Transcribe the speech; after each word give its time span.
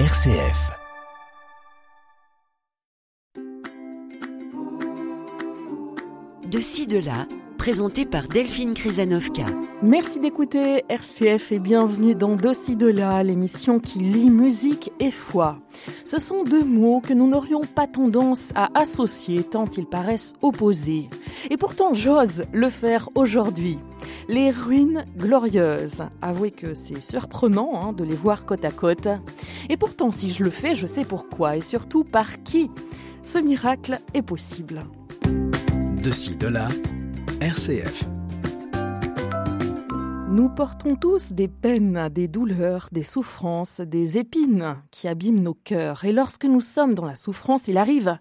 RCF. 0.00 0.72
De 6.50 6.60
ci, 6.60 6.88
de 6.88 6.98
là, 6.98 7.28
présenté 7.58 8.04
par 8.04 8.26
Delphine 8.26 8.74
Krizanovka. 8.74 9.44
Merci 9.82 10.18
d'écouter 10.18 10.82
RCF 10.88 11.52
et 11.52 11.60
bienvenue 11.60 12.16
dans 12.16 12.34
De 12.34 12.52
ci, 12.52 12.74
de 12.74 12.88
là, 12.88 13.22
l'émission 13.22 13.78
qui 13.78 14.00
lie 14.00 14.30
musique 14.30 14.90
et 14.98 15.12
foi. 15.12 15.60
Ce 16.04 16.18
sont 16.18 16.42
deux 16.42 16.64
mots 16.64 17.00
que 17.00 17.14
nous 17.14 17.28
n'aurions 17.28 17.62
pas 17.62 17.86
tendance 17.86 18.50
à 18.56 18.70
associer 18.74 19.44
tant 19.44 19.66
ils 19.76 19.86
paraissent 19.86 20.32
opposés. 20.42 21.08
Et 21.50 21.56
pourtant, 21.56 21.94
j'ose 21.94 22.46
le 22.52 22.68
faire 22.68 23.10
aujourd'hui. 23.14 23.78
Les 24.28 24.50
ruines 24.50 25.04
glorieuses. 25.16 26.04
Avouez 26.22 26.50
que 26.50 26.74
c'est 26.74 27.02
surprenant 27.02 27.72
hein, 27.74 27.92
de 27.92 28.04
les 28.04 28.14
voir 28.14 28.46
côte 28.46 28.64
à 28.64 28.70
côte. 28.70 29.08
Et 29.68 29.76
pourtant, 29.76 30.10
si 30.10 30.30
je 30.30 30.44
le 30.44 30.50
fais, 30.50 30.74
je 30.74 30.86
sais 30.86 31.04
pourquoi 31.04 31.56
et 31.56 31.60
surtout 31.60 32.04
par 32.04 32.42
qui 32.42 32.70
ce 33.22 33.38
miracle 33.38 34.00
est 34.12 34.22
possible. 34.22 34.82
De 36.02 36.10
ci, 36.10 36.36
de 36.36 36.48
là, 36.48 36.68
RCF. 37.40 38.04
Nous 40.34 40.48
portons 40.48 40.96
tous 40.96 41.30
des 41.30 41.46
peines, 41.46 42.08
des 42.12 42.26
douleurs, 42.26 42.88
des 42.90 43.04
souffrances, 43.04 43.80
des 43.80 44.18
épines 44.18 44.82
qui 44.90 45.06
abîment 45.06 45.38
nos 45.38 45.54
cœurs. 45.54 46.04
Et 46.04 46.10
lorsque 46.10 46.44
nous 46.44 46.60
sommes 46.60 46.96
dans 46.96 47.04
la 47.04 47.14
souffrance, 47.14 47.68
il 47.68 47.78
arrive 47.78 48.18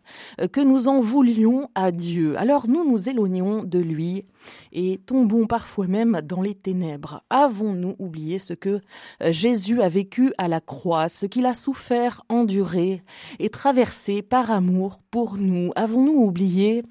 que 0.52 0.62
nous 0.62 0.88
en 0.88 1.00
voulions 1.00 1.72
à 1.74 1.92
Dieu. 1.92 2.38
Alors 2.38 2.70
nous 2.70 2.88
nous 2.88 3.10
éloignons 3.10 3.64
de 3.64 3.80
lui 3.80 4.26
et 4.72 5.00
tombons 5.00 5.48
parfois 5.48 5.88
même 5.88 6.22
dans 6.22 6.44
les 6.44 6.54
ténèbres. 6.54 7.24
Avons-nous 7.32 7.96
oublié 7.98 8.38
ce 8.38 8.54
que 8.54 8.80
Jésus 9.20 9.82
a 9.82 9.90
vécu 9.90 10.34
à 10.38 10.48
la 10.48 10.62
croix, 10.62 11.10
ce 11.10 11.26
qu'il 11.26 11.48
a 11.48 11.56
souffert, 11.56 12.22
enduré 12.30 13.02
et 13.40 13.50
traversé 13.50 14.22
par 14.22 14.52
amour 14.52 15.00
pour 15.10 15.38
nous? 15.38 15.72
Avons-nous 15.76 16.22
oublié 16.24 16.84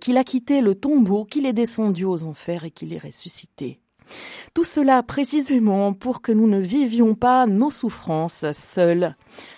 qu'il 0.00 0.16
a 0.16 0.24
quitté 0.24 0.60
le 0.60 0.74
tombeau, 0.74 1.24
qu'il 1.24 1.46
est 1.46 1.52
descendu 1.52 2.04
aux 2.04 2.24
enfers 2.24 2.64
et 2.64 2.72
qu'il 2.72 2.92
est 2.92 2.98
ressuscité? 2.98 3.80
Tout 4.54 4.64
cela 4.64 5.02
précisément 5.02 5.92
pour 5.92 6.22
que 6.22 6.32
nous 6.32 6.46
ne 6.46 6.60
vivions 6.60 7.14
pas 7.14 7.46
nos 7.46 7.70
souffrances 7.70 8.50
seuls, 8.52 9.16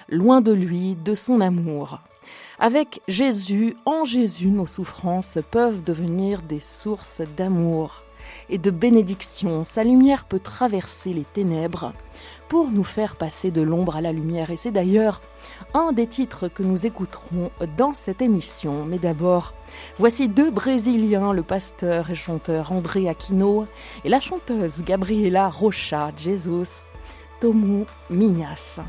loin 0.09 0.41
de 0.41 0.53
lui, 0.53 0.97
de 0.97 1.15
son 1.15 1.41
amour. 1.41 2.01
Avec 2.59 3.01
Jésus, 3.07 3.77
en 3.85 4.05
Jésus, 4.05 4.49
nos 4.49 4.67
souffrances 4.67 5.39
peuvent 5.51 5.85
devenir 5.85 6.43
des 6.43 6.61
sources 6.61 7.23
d'amour 7.37 8.03
et 8.51 8.59
de 8.59 8.71
bénédiction. 8.71 9.65
Sa 9.65 9.85
lumière 9.85 10.25
peut 10.25 10.41
traverser 10.41 11.13
les 11.13 11.25
ténèbres 11.25 11.93
pour 12.49 12.71
nous 12.71 12.85
faire 12.85 13.17
passer 13.17 13.51
de 13.51 13.63
l'ombre 13.63 13.97
à 13.97 14.01
la 14.01 14.13
lumière. 14.13 14.51
Et 14.51 14.57
c'est 14.57 14.71
d'ailleurs 14.71 15.21
un 15.75 15.93
des 15.93 16.07
titres 16.07 16.49
que 16.49 16.63
nous 16.63 16.87
écouterons 16.87 17.51
dans 17.77 17.95
cette 17.95 18.23
émission. 18.23 18.85
Mais 18.85 18.99
d'abord, 18.99 19.55
voici 19.97 20.29
deux 20.29 20.51
Brésiliens, 20.51 21.33
le 21.33 21.43
pasteur 21.43 22.11
et 22.11 22.15
chanteur 22.15 22.73
André 22.73 23.09
Aquino 23.09 23.67
et 24.05 24.09
la 24.09 24.21
chanteuse 24.21 24.83
Gabriela 24.85 25.49
Rocha 25.49 26.11
Jesus 26.17 26.87
Tomu 27.41 27.85
Minas. 28.11 28.81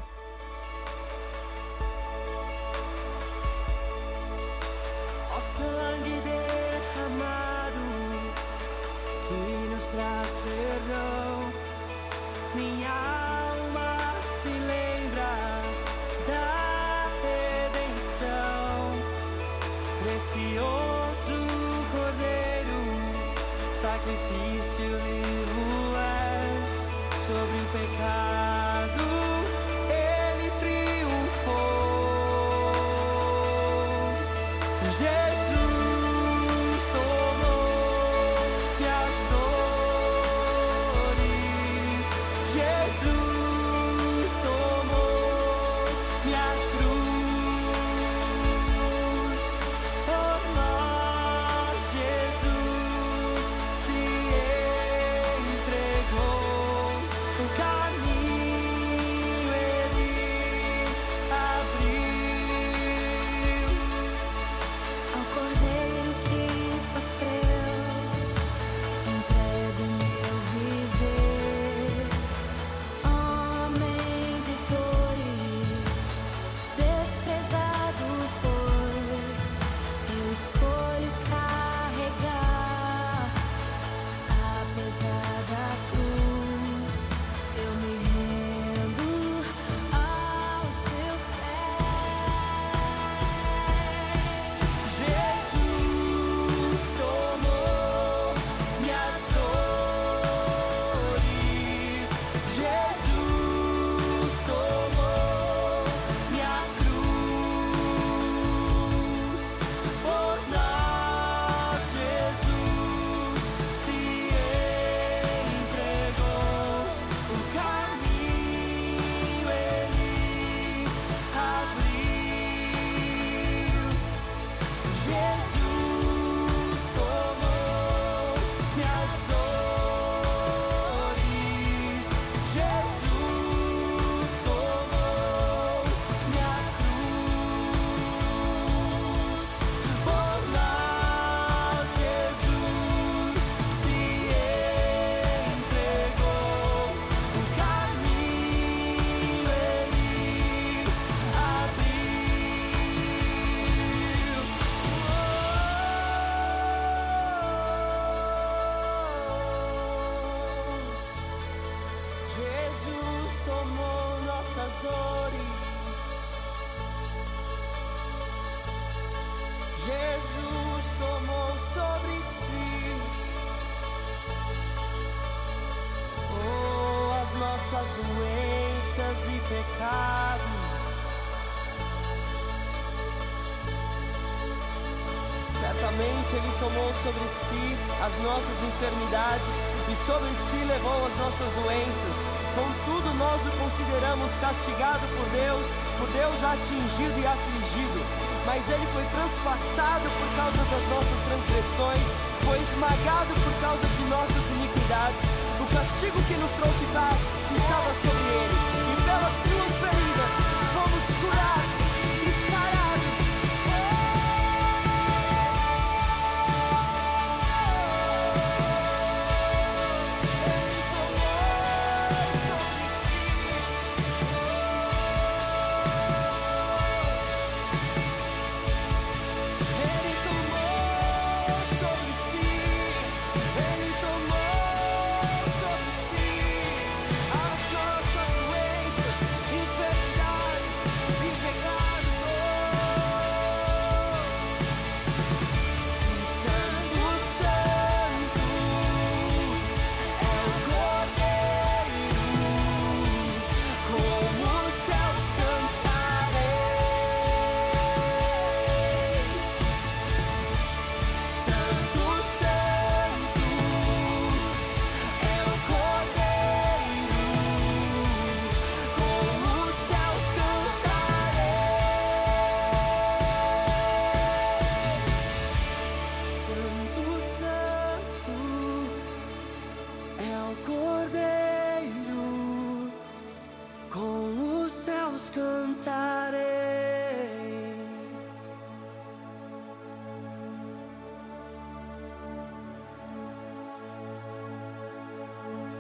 Ele 186.40 186.56
tomou 186.56 186.88
sobre 187.04 187.20
si 187.20 187.76
as 188.00 188.16
nossas 188.24 188.58
enfermidades 188.64 189.56
e 189.92 189.94
sobre 190.08 190.32
si 190.48 190.64
levou 190.64 190.96
as 191.04 191.12
nossas 191.20 191.52
doenças. 191.52 192.16
Contudo, 192.56 193.12
nós 193.20 193.44
o 193.44 193.52
consideramos 193.60 194.32
castigado 194.40 195.04
por 195.20 195.28
Deus, 195.36 195.68
por 196.00 196.08
Deus 196.16 196.40
atingido 196.40 197.20
e 197.20 197.28
afligido. 197.28 198.00
Mas 198.48 198.64
ele 198.72 198.88
foi 198.96 199.04
transpassado 199.12 200.08
por 200.08 200.30
causa 200.40 200.64
das 200.64 200.86
nossas 200.88 201.20
transgressões, 201.28 202.08
foi 202.48 202.56
esmagado 202.72 203.36
por 203.36 203.54
causa 203.60 203.84
de 203.84 204.04
nossas 204.08 204.44
iniquidades. 204.56 205.20
O 205.60 205.68
castigo 205.76 206.24
que 206.24 206.40
nos 206.40 206.52
trouxe 206.56 206.86
paz 206.96 207.20
estava 207.52 207.92
sobre 208.00 208.19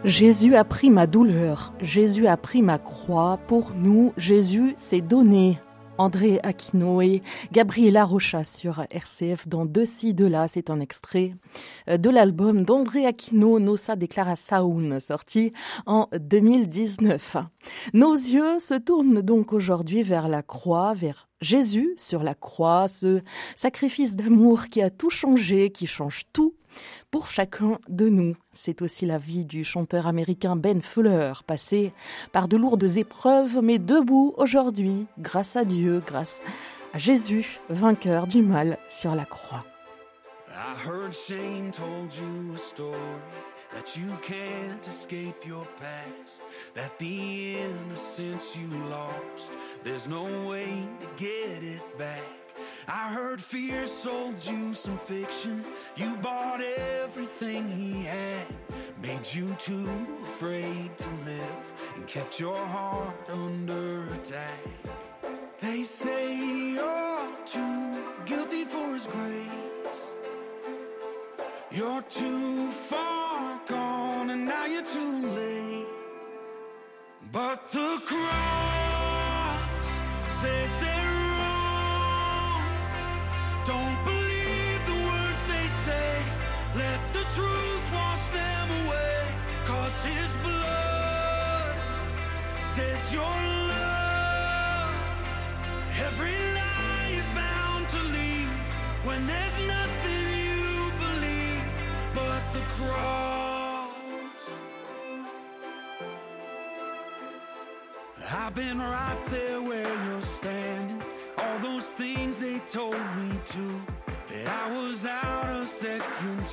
Jésus 0.10 0.56
a 0.56 0.64
pris 0.64 0.90
ma 0.90 1.06
douleur, 1.06 1.72
Jésus 1.82 2.26
a 2.26 2.36
pris 2.36 2.64
ma 2.64 2.80
croix. 2.80 3.40
Pour 3.46 3.74
nous, 3.76 4.12
Jésus 4.18 4.74
s'est 4.76 5.02
donné. 5.02 5.60
André 6.00 6.40
Aquino 6.42 7.00
et 7.02 7.22
Gabriela 7.52 8.06
Rocha 8.06 8.44
sur 8.44 8.84
RCF 8.90 9.48
dans 9.48 9.66
De 9.66 9.86
ci, 9.86 10.16
de 10.16 10.26
là. 10.26 10.48
C'est 10.48 10.72
un 10.72 10.80
extrait 10.80 11.36
euh, 11.90 11.98
de 11.98 12.10
l'album 12.10 12.64
d'André 12.64 13.06
Aquino, 13.06 13.60
Nossa 13.60 13.96
Declara 13.96 14.36
Saun, 14.36 15.00
sorti 15.00 15.54
en 15.86 16.08
2019. 16.20 17.38
Nos 17.94 18.14
yeux 18.14 18.58
se 18.58 18.80
tournent 18.80 19.22
donc 19.22 19.54
aujourd'hui 19.54 20.02
vers 20.02 20.28
la 20.28 20.42
croix, 20.42 20.96
vers 20.96 21.30
Jésus 21.40 21.94
sur 21.98 22.24
la 22.24 22.34
croix, 22.34 22.88
ce 22.88 23.22
sacrifice 23.56 24.16
d'amour 24.16 24.70
qui 24.72 24.82
a 24.82 24.90
tout 24.90 25.12
changé, 25.12 25.70
qui 25.70 25.86
change 25.86 26.24
tout 26.34 26.56
pour 27.12 27.28
chacun 27.30 27.80
de 27.88 28.10
nous. 28.10 28.36
C'est 28.54 28.82
aussi 28.82 29.06
la 29.06 29.18
vie 29.18 29.46
du 29.46 29.64
chanteur 29.64 30.08
américain 30.08 30.56
Ben 30.56 30.82
Fuller, 30.82 31.34
passé 31.46 31.94
par 32.32 32.48
de 32.48 32.58
lourdes 32.58 32.98
épreuves, 32.98 33.60
mais 33.62 33.80
debout 33.80 34.34
aujourd'hui, 34.38 35.08
grâce 35.18 35.56
à 35.56 35.66
Dieu, 35.66 36.02
grâce 36.06 36.42
à 36.94 36.98
Jésus, 36.98 37.60
vainqueur 37.70 38.28
du 38.28 38.42
mal 38.42 38.78
sur 38.90 39.16
la 39.16 39.26
croix. 39.26 39.66
I 40.52 40.76
heard 40.86 41.14
Shane 41.14 41.72
told 41.72 42.14
you 42.14 42.56
a 42.56 42.58
story 42.58 42.98
that 43.72 43.96
you 43.96 44.18
can't 44.22 44.86
escape 44.88 45.46
your 45.46 45.66
past, 45.80 46.44
that 46.74 46.98
the 47.00 47.58
innocence 47.58 48.58
you 48.58 48.68
lost, 48.90 49.54
there's 49.84 50.08
no 50.08 50.26
way 50.50 50.66
to 51.02 51.08
get 51.24 51.64
it 51.64 51.98
back. 51.98 52.39
I 52.88 53.14
heard 53.14 53.42
fear 53.42 53.86
sold 53.86 54.46
you 54.46 54.74
some 54.74 54.98
fiction. 54.98 55.64
You 55.96 56.16
bought 56.18 56.62
everything 57.04 57.68
he 57.68 58.04
had, 58.04 58.48
made 59.02 59.32
you 59.34 59.56
too 59.60 59.90
afraid 60.24 60.98
to 60.98 61.10
live, 61.26 61.74
and 61.96 62.08
kept 62.08 62.40
your 62.40 62.58
heart 62.58 63.30
under 63.30 64.12
attack. 64.14 64.60
They 65.60 65.84
say 65.84 66.36
you're 66.74 67.30
too 67.46 68.04
guilty 68.26 68.64
for 68.64 68.94
his 68.94 69.06
grace. 69.06 70.14
You're 71.72 72.02
too 72.04 72.72
far 72.72 73.62
gone, 73.68 74.30
and 74.32 74.46
now 74.46 74.66
you're 74.66 74.82
too 74.82 75.28
late. 75.28 75.86
But 77.32 77.70
the 77.70 78.02
cross 78.06 79.62
says 80.28 80.80
that. 80.80 80.99
Don't 83.76 84.04
believe 84.04 84.82
the 84.92 84.98
words 85.10 85.42
they 85.54 85.68
say. 85.86 86.12
Let 86.84 87.00
the 87.14 87.24
truth 87.38 87.86
wash 87.94 88.26
them 88.30 88.68
away. 88.82 89.18
Cause 89.64 89.98
his 90.06 90.32
blood 90.46 91.76
says 92.58 93.14
you're 93.14 93.44
loved. 93.74 95.28
Every 96.08 96.38
lie 96.58 97.12
is 97.22 97.30
bound 97.42 97.88
to 97.90 98.00
leave 98.18 98.66
when 99.04 99.28
there's 99.28 99.58
nothing 99.76 100.26
you 100.46 100.92
believe 101.06 101.64
but 102.16 102.42
the 102.56 102.64
cross. 102.78 104.44
I've 108.32 108.56
been 108.56 108.80
right 108.80 109.24
there 109.28 109.49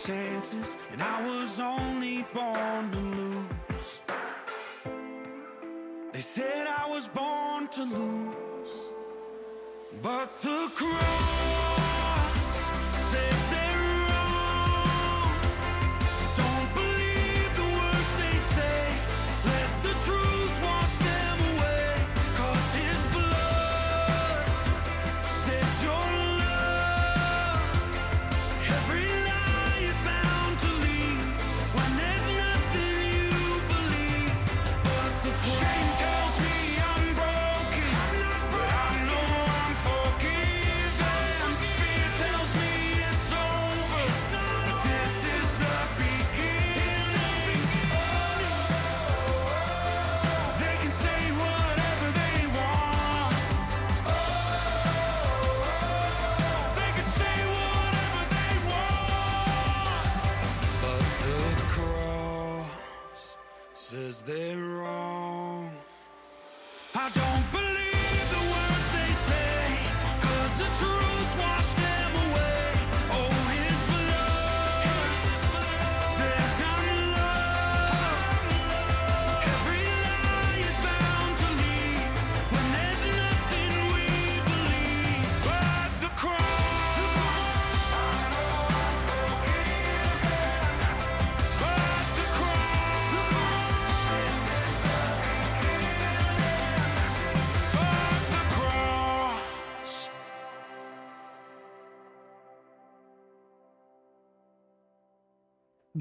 chances, 0.05 0.77
and 0.93 1.03
I 1.03 1.23
was 1.25 1.61
only 1.61 2.27
born 2.35 2.91
to 2.91 2.99
lose. 2.99 4.01
They 6.13 6.21
said 6.21 6.67
I 6.67 6.89
was 6.89 7.09
born 7.09 7.69
to 7.69 7.83
lose, 7.85 8.75
but 10.03 10.29
the 10.41 10.71
cross. 10.75 11.66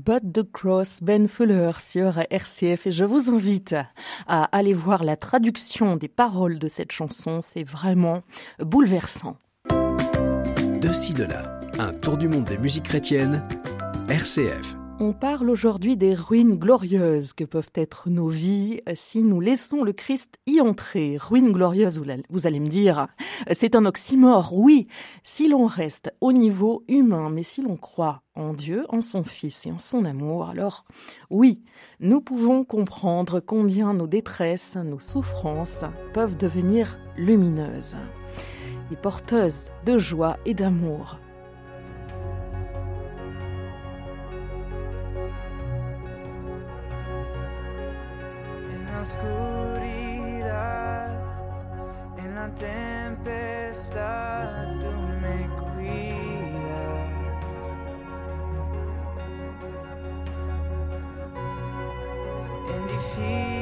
But 0.06 0.32
the 0.32 0.44
Cross, 0.44 1.00
Ben 1.02 1.28
Fuller 1.28 1.72
sur 1.80 2.20
RCF 2.30 2.86
et 2.86 2.92
je 2.92 3.04
vous 3.04 3.32
invite 3.32 3.76
à 4.28 4.44
aller 4.56 4.74
voir 4.74 5.04
la 5.04 5.16
traduction 5.16 5.96
des 5.98 6.08
paroles 6.08 6.60
de 6.60 6.68
cette 6.68 6.92
chanson, 6.92 7.40
c'est 7.42 7.64
vraiment 7.64 8.22
bouleversant. 8.60 9.38
De 9.68 10.94
ci, 10.94 11.14
de 11.14 11.24
là, 11.24 11.60
un 11.80 11.92
tour 11.92 12.18
du 12.18 12.28
monde 12.28 12.44
des 12.44 12.60
musiques 12.60 12.84
chrétiennes, 12.84 13.42
RCF. 14.08 14.76
On 14.98 15.12
parle 15.12 15.50
aujourd'hui 15.50 15.98
des 15.98 16.14
ruines 16.14 16.56
glorieuses 16.56 17.34
que 17.34 17.44
peuvent 17.44 17.72
être 17.76 18.10
nos 18.10 18.30
vies 18.30 18.80
si 18.94 19.24
nous 19.24 19.42
laissons 19.42 19.84
le 19.84 19.92
Christ 19.92 20.40
y 20.48 20.62
entrer. 20.62 21.18
Ruines 21.20 21.52
glorieuses, 21.52 22.02
vous 22.30 22.48
allez 22.48 22.62
me 22.62 22.68
dire, 22.68 23.08
c'est 23.52 23.76
un 23.76 23.86
oxymore, 23.86 24.54
oui, 24.54 24.88
si 25.22 25.50
l'on 25.50 25.66
reste 25.66 26.14
au 26.22 26.32
niveau 26.32 26.86
humain, 26.88 27.30
mais 27.30 27.44
si 27.44 27.62
l'on 27.62 27.76
croit 27.76 28.22
en 28.36 28.54
Dieu, 28.54 28.86
en 28.88 29.02
son 29.02 29.26
Fils 29.26 29.66
et 29.66 29.72
en 29.72 29.80
son 29.80 30.06
amour, 30.06 30.48
alors 30.48 30.86
oui, 31.30 31.62
nous 32.00 32.22
pouvons 32.22 32.64
comprendre 32.64 33.42
combien 33.42 33.94
nos 33.94 34.08
détresses, 34.08 34.78
nos 34.78 35.02
souffrances 35.02 35.84
peuvent 36.14 36.38
devenir 36.38 37.00
lumineuses 37.18 37.98
et 38.94 38.96
porteuses 38.96 39.72
de 39.86 39.98
joie 39.98 40.38
et 40.46 40.54
d'amour. 40.54 41.20
Oscuridad, 49.06 50.42
en 52.18 52.34
la 52.34 52.48
tempestad, 52.56 54.00
tú 54.80 54.92
me 55.22 55.48
cuidas. 55.60 57.06
En 62.74 62.82
dificultad 62.88 63.55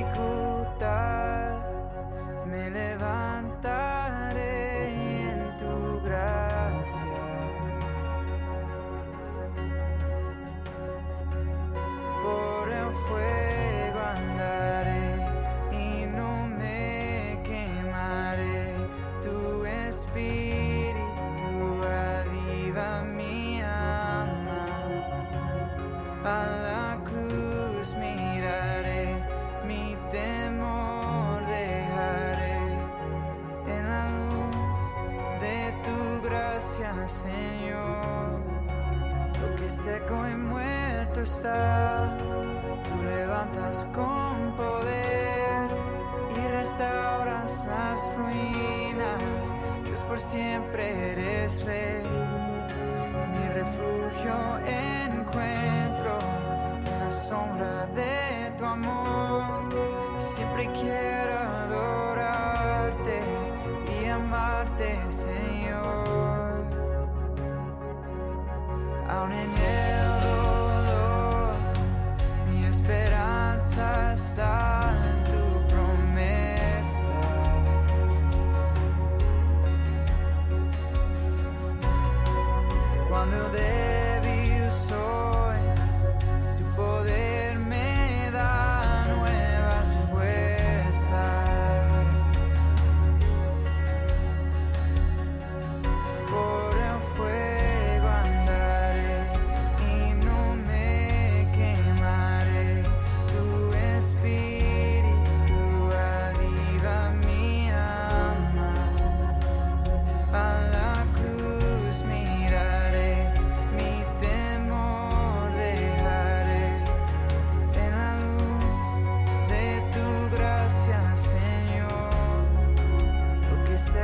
out 69.13 69.32
in 69.32 69.53
here. 69.55 69.92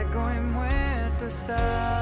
hueco 0.09 0.33
y 0.33 0.39
muerto 0.39 1.25
está. 1.25 1.98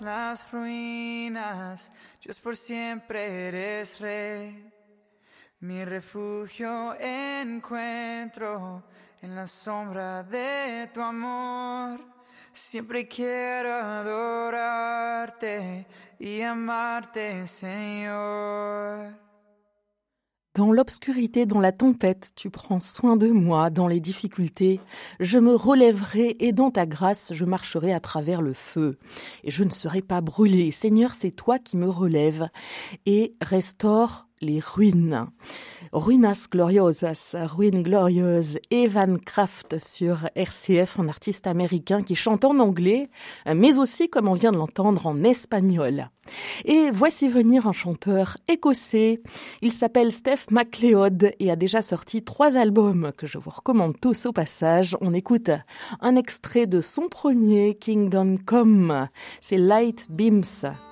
Las 0.00 0.50
ruinas. 0.52 1.90
Dios 2.20 2.38
por 2.38 2.56
siempre 2.56 3.48
eres 3.48 3.98
rey. 4.00 4.72
Mi 5.60 5.84
refugio 5.84 6.94
encuentro 6.98 8.84
en 9.20 9.34
la 9.34 9.46
sombra 9.46 10.22
de 10.22 10.90
tu 10.92 11.00
amor. 11.00 12.00
Siempre 12.52 13.08
quiero 13.08 13.72
adorarte 13.74 15.06
y 16.18 16.42
amarte, 16.42 17.46
Señor. 17.46 19.21
Dans 20.54 20.70
l'obscurité, 20.70 21.46
dans 21.46 21.60
la 21.60 21.72
tempête, 21.72 22.32
tu 22.36 22.50
prends 22.50 22.78
soin 22.78 23.16
de 23.16 23.28
moi, 23.28 23.70
dans 23.70 23.88
les 23.88 24.00
difficultés, 24.00 24.80
je 25.18 25.38
me 25.38 25.54
relèverai 25.54 26.36
et 26.40 26.52
dans 26.52 26.70
ta 26.70 26.84
grâce, 26.84 27.32
je 27.32 27.46
marcherai 27.46 27.90
à 27.90 28.00
travers 28.00 28.42
le 28.42 28.52
feu. 28.52 28.98
Et 29.44 29.50
je 29.50 29.64
ne 29.64 29.70
serai 29.70 30.02
pas 30.02 30.20
brûlé. 30.20 30.70
Seigneur, 30.70 31.14
c'est 31.14 31.30
toi 31.30 31.58
qui 31.58 31.78
me 31.78 31.88
relèves 31.88 32.50
et 33.06 33.34
restaure 33.40 34.26
les 34.42 34.60
ruines. 34.60 35.26
Ruinas 35.92 36.46
Gloriosas, 36.50 37.34
Ruines 37.34 37.82
Glorieuses, 37.82 38.58
Evan 38.70 39.18
Kraft 39.18 39.78
sur 39.78 40.28
RCF, 40.34 40.98
un 40.98 41.08
artiste 41.08 41.46
américain 41.46 42.02
qui 42.02 42.14
chante 42.14 42.44
en 42.44 42.58
anglais, 42.58 43.08
mais 43.46 43.78
aussi, 43.78 44.08
comme 44.08 44.28
on 44.28 44.32
vient 44.32 44.52
de 44.52 44.56
l'entendre, 44.56 45.06
en 45.06 45.22
espagnol. 45.22 46.08
Et 46.64 46.90
voici 46.90 47.28
venir 47.28 47.66
un 47.66 47.72
chanteur 47.72 48.36
écossais. 48.48 49.22
Il 49.60 49.72
s'appelle 49.72 50.12
Steph 50.12 50.50
MacLeod 50.50 51.32
et 51.38 51.50
a 51.50 51.56
déjà 51.56 51.82
sorti 51.82 52.22
trois 52.22 52.56
albums 52.56 53.12
que 53.16 53.26
je 53.26 53.38
vous 53.38 53.50
recommande 53.50 53.98
tous 54.00 54.26
au 54.26 54.32
passage. 54.32 54.96
On 55.00 55.14
écoute 55.14 55.50
un 56.00 56.16
extrait 56.16 56.66
de 56.66 56.80
son 56.80 57.08
premier 57.08 57.74
Kingdom 57.74 58.36
Come. 58.44 59.08
C'est 59.40 59.58
Light 59.58 60.06
Beams, 60.10 60.42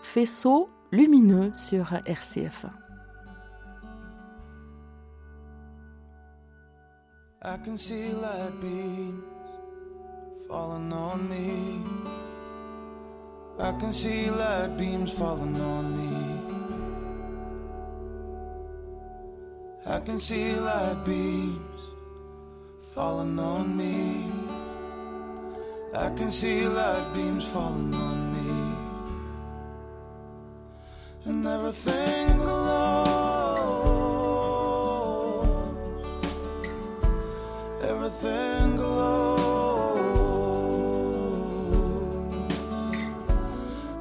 faisceau 0.03 0.69
lumineux 0.93 1.51
sur 1.55 1.93
RCF. 2.07 2.67
I 7.43 7.57
can 7.57 7.79
see 7.79 8.13
light 8.13 8.61
beams 8.61 9.25
falling 10.47 10.93
on 10.93 11.27
me. 11.27 11.83
I 13.59 13.73
can 13.81 13.95
see 13.95 14.31
light 14.31 14.77
beams 14.77 15.11
falling 15.11 15.59
on 15.59 15.85
me. 15.97 16.41
I 19.87 20.01
can 20.01 20.19
see 20.19 20.55
light 20.55 21.03
beams 21.07 21.81
falling 22.95 23.39
on 23.39 23.75
me. 23.75 24.31
I 25.95 26.11
can 26.11 26.29
see 26.29 26.69
light 26.69 27.11
beams 27.15 27.47
falling 27.49 27.95
on 27.95 28.35
me. 28.35 28.77
And 31.25 31.47
everything 31.47 32.39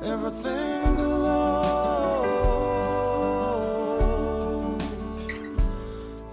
everything. 0.04 0.98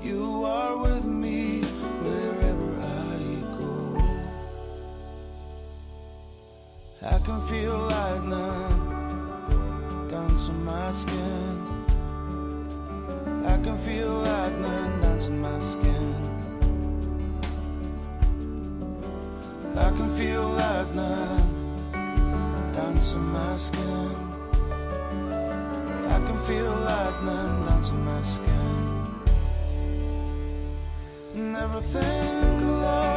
You 0.03 0.45
are 0.45 0.77
with 0.79 1.05
me 1.05 1.63
wherever 2.05 2.69
I 2.81 3.19
go. 3.59 3.73
I 7.03 7.19
can 7.25 7.41
feel 7.43 7.79
lightning 7.79 8.73
dancing 10.09 10.65
my 10.65 10.91
skin. 10.91 11.67
I 13.45 13.59
can 13.59 13.77
feel 13.79 14.09
lightning 14.09 15.01
dancing 15.01 15.41
my 15.41 15.61
skin. 15.61 15.96
I 19.87 19.91
can 19.93 20.09
feel 20.17 20.43
lightning 20.49 21.53
dancing 22.73 23.23
my 23.33 23.55
skin. 23.55 24.11
I 26.11 26.19
can 26.27 26.37
feel 26.39 26.75
lightning 26.89 27.65
dancing 27.67 28.05
my 28.05 28.21
skin. 28.23 29.07
And 31.37 31.57
everything 31.57 32.59
glows. 32.59 33.16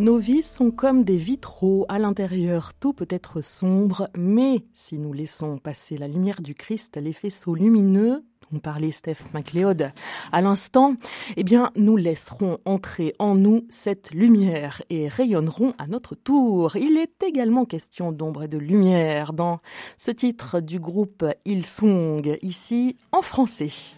Nos 0.00 0.18
vies 0.18 0.44
sont 0.44 0.70
comme 0.70 1.02
des 1.02 1.16
vitraux. 1.16 1.84
À 1.88 1.98
l'intérieur, 1.98 2.72
tout 2.72 2.92
peut 2.92 3.08
être 3.10 3.40
sombre, 3.40 4.08
mais 4.16 4.64
si 4.72 4.96
nous 4.96 5.12
laissons 5.12 5.58
passer 5.58 5.96
la 5.96 6.06
lumière 6.06 6.40
du 6.40 6.54
Christ, 6.54 6.96
les 6.98 7.12
faisceaux 7.12 7.56
lumineux, 7.56 8.24
dont 8.52 8.60
parlait 8.60 8.92
Steph 8.92 9.24
MacLeod 9.34 9.90
à 10.30 10.40
l'instant, 10.40 10.94
eh 11.36 11.42
bien, 11.42 11.72
nous 11.74 11.96
laisserons 11.96 12.58
entrer 12.64 13.12
en 13.18 13.34
nous 13.34 13.66
cette 13.70 14.12
lumière 14.12 14.82
et 14.88 15.08
rayonnerons 15.08 15.74
à 15.78 15.88
notre 15.88 16.14
tour. 16.14 16.76
Il 16.76 16.96
est 16.96 17.20
également 17.24 17.64
question 17.64 18.12
d'ombre 18.12 18.44
et 18.44 18.48
de 18.48 18.58
lumière 18.58 19.32
dans 19.32 19.58
ce 19.96 20.12
titre 20.12 20.60
du 20.60 20.78
groupe 20.78 21.24
Hillsong, 21.44 22.38
ici 22.42 22.96
en 23.10 23.20
français. 23.20 23.97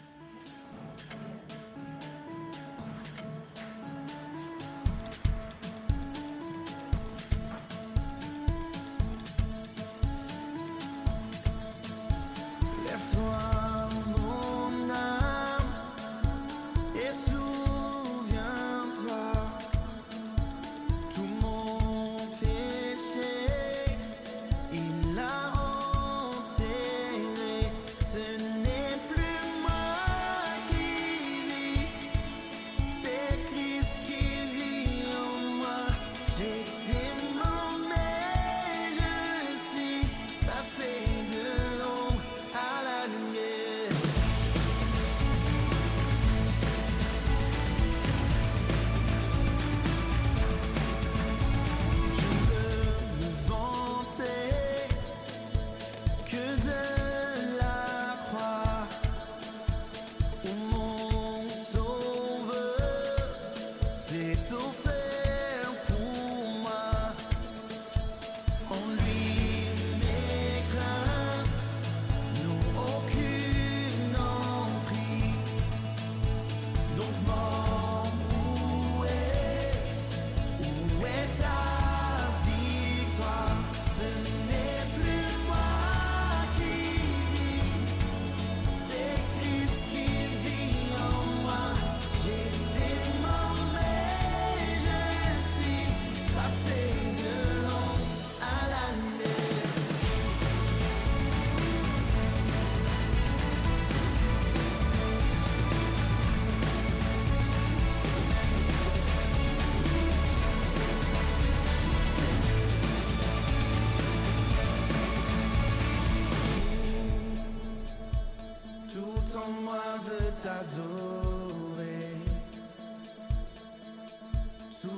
Tout, 124.82 124.88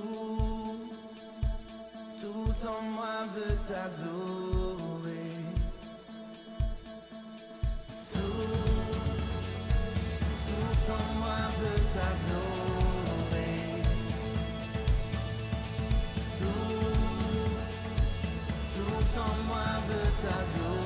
tout 2.20 2.66
en 2.66 2.82
moi 2.82 3.26
veut 3.34 3.58
t'adorer. 3.66 5.32
Tout, 8.12 8.20
tout 10.46 10.92
en 10.92 11.04
moi 11.18 11.40
veut 11.58 11.82
t'adorer. 11.92 13.54
Tout, 16.38 16.82
tout 18.74 19.10
en 19.18 19.34
moi 19.48 19.68
veut 19.88 20.12
t'adorer. 20.22 20.81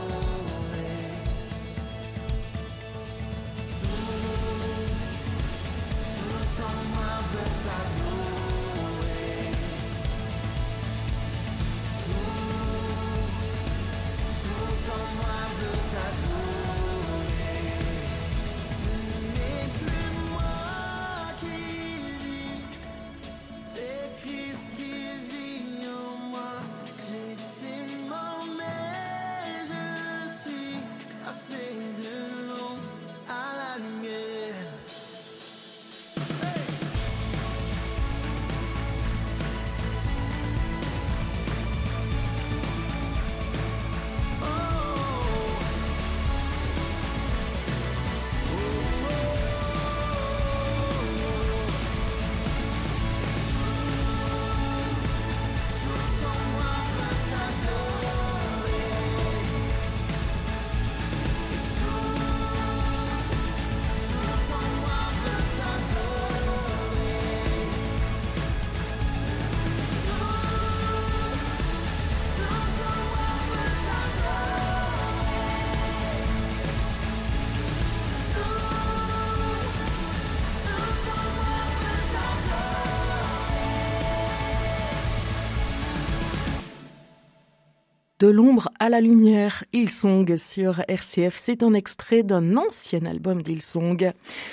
De 88.26 88.32
l'ombre 88.32 88.70
à 88.80 88.88
la 88.88 89.00
lumière, 89.00 89.62
Hillsong 89.72 90.36
sur 90.36 90.82
RCF, 90.88 91.36
c'est 91.36 91.62
un 91.62 91.74
extrait 91.74 92.24
d'un 92.24 92.56
ancien 92.56 93.04
album 93.06 93.40
d'Hillsong, 93.40 94.10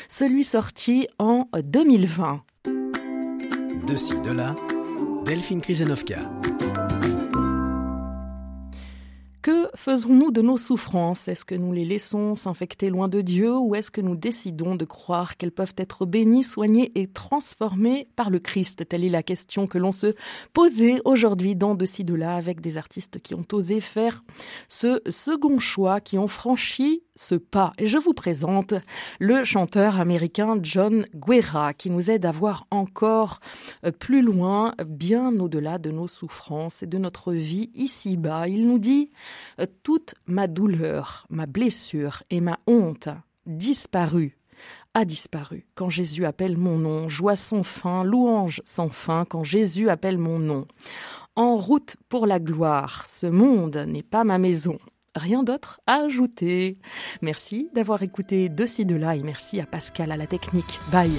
celui 0.07 0.43
sorti 0.43 1.07
en 1.17 1.47
2020. 1.57 2.43
De 3.87 3.95
ci, 3.97 4.13
de 4.23 4.31
là, 4.31 4.55
Delphine 5.25 5.61
Krizanovka. 5.61 6.19
Que 9.43 9.67
faisons-nous 9.75 10.31
de 10.31 10.41
nos 10.41 10.55
souffrances? 10.55 11.27
Est-ce 11.27 11.43
que 11.43 11.53
nous 11.53 11.73
les 11.73 11.83
laissons 11.83 12.33
s'infecter 12.33 12.89
loin 12.89 13.09
de 13.09 13.19
Dieu 13.19 13.53
ou 13.53 13.75
est-ce 13.75 13.91
que 13.91 13.99
nous 13.99 14.15
décidons 14.15 14.77
de 14.77 14.85
croire 14.85 15.35
qu'elles 15.35 15.51
peuvent 15.51 15.73
être 15.75 16.05
bénies, 16.05 16.45
soignées 16.45 16.93
et 16.95 17.07
transformées 17.07 18.07
par 18.15 18.29
le 18.29 18.39
Christ? 18.39 18.87
Telle 18.87 19.03
est 19.03 19.09
la 19.09 19.21
question 19.21 19.67
que 19.67 19.77
l'on 19.77 19.91
se 19.91 20.15
posait 20.53 21.01
aujourd'hui 21.03 21.57
dans 21.57 21.75
De 21.75 21.85
ci, 21.85 22.05
de 22.05 22.13
là 22.13 22.37
avec 22.37 22.61
des 22.61 22.77
artistes 22.77 23.19
qui 23.19 23.35
ont 23.35 23.45
osé 23.51 23.81
faire 23.81 24.23
ce 24.69 25.01
second 25.09 25.59
choix, 25.59 25.99
qui 25.99 26.17
ont 26.17 26.29
franchi 26.29 27.03
ce 27.15 27.35
pas. 27.35 27.73
Et 27.77 27.87
je 27.87 27.97
vous 27.97 28.13
présente 28.13 28.73
le 29.19 29.43
chanteur 29.43 29.99
américain 29.99 30.57
John 30.61 31.05
Guerra 31.15 31.73
qui 31.73 31.89
nous 31.89 32.09
aide 32.09 32.25
à 32.25 32.31
voir 32.31 32.67
encore 32.71 33.39
euh, 33.85 33.91
plus 33.91 34.21
loin, 34.21 34.73
bien 34.85 35.37
au-delà 35.39 35.77
de 35.77 35.91
nos 35.91 36.07
souffrances 36.07 36.83
et 36.83 36.87
de 36.87 36.97
notre 36.97 37.33
vie 37.33 37.71
ici-bas. 37.75 38.47
Il 38.47 38.67
nous 38.67 38.79
dit 38.79 39.11
euh, 39.59 39.65
toute 39.83 40.15
ma 40.25 40.47
douleur, 40.47 41.25
ma 41.29 41.45
blessure 41.45 42.23
et 42.29 42.39
ma 42.39 42.59
honte 42.67 43.09
disparu 43.45 44.37
a 44.93 45.05
disparu 45.05 45.65
quand 45.75 45.89
Jésus 45.89 46.25
appelle 46.25 46.57
mon 46.57 46.77
nom, 46.77 47.09
joie 47.09 47.35
sans 47.35 47.63
fin, 47.63 48.03
louange 48.03 48.61
sans 48.63 48.89
fin 48.89 49.25
quand 49.25 49.43
Jésus 49.43 49.89
appelle 49.89 50.17
mon 50.17 50.39
nom. 50.39 50.65
En 51.35 51.55
route 51.55 51.95
pour 52.09 52.27
la 52.27 52.39
gloire, 52.39 53.03
ce 53.07 53.25
monde 53.25 53.77
n'est 53.87 54.03
pas 54.03 54.23
ma 54.23 54.37
maison. 54.37 54.77
Rien 55.15 55.43
d'autre 55.43 55.79
à 55.85 56.03
ajouter. 56.03 56.79
Merci 57.21 57.69
d'avoir 57.73 58.01
écouté 58.01 58.49
de 58.49 58.65
ci 58.65 58.85
de 58.85 58.95
là 58.95 59.15
et 59.15 59.23
merci 59.23 59.61
à 59.61 59.65
Pascal 59.65 60.11
à 60.11 60.17
la 60.17 60.27
technique. 60.27 60.79
Bye. 60.91 61.11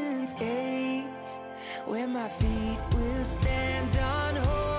heaven's 0.00 0.32
gates 0.32 1.40
where 1.86 2.08
my 2.08 2.28
feet 2.28 2.78
will 2.94 3.24
stand 3.24 3.96
on 3.98 4.36
hold. 4.36 4.69